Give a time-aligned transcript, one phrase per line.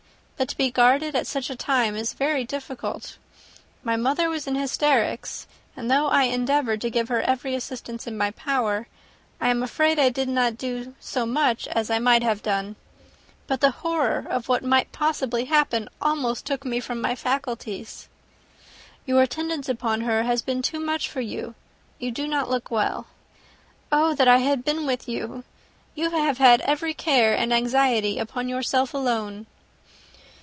[0.41, 3.19] But to be guarded at such a time is very difficult.
[3.83, 5.45] My mother was in hysterics;
[5.77, 8.87] and though I endeavoured to give her every assistance in my power,
[9.39, 12.75] I am afraid I did not do so much as I might have done.
[13.45, 18.09] But the horror of what might possibly happen almost took from me my faculties."
[19.05, 21.53] "Your attendance upon her has been too much for you.
[21.99, 23.05] You do not look well.
[23.91, 25.43] Oh that I had been with you!
[25.93, 29.45] you have had every care and anxiety upon yourself alone."